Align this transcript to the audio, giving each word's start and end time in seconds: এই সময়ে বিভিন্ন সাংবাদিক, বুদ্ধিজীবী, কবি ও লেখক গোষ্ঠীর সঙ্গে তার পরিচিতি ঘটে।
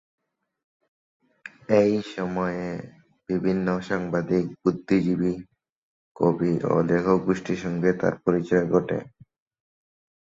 এই 1.79 1.93
সময়ে 2.15 2.67
বিভিন্ন 3.29 3.67
সাংবাদিক, 3.81 4.45
বুদ্ধিজীবী, 4.63 5.33
কবি 6.15 6.53
ও 6.65 6.73
লেখক 6.89 7.19
গোষ্ঠীর 7.25 7.59
সঙ্গে 7.65 7.91
তার 7.93 8.13
পরিচিতি 8.23 8.65
ঘটে। 8.71 8.97